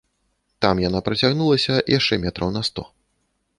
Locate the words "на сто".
2.59-2.89